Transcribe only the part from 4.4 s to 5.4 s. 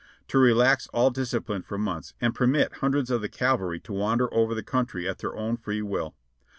the country at their